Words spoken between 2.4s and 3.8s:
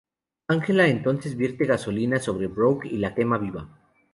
Brooke y la quema viva.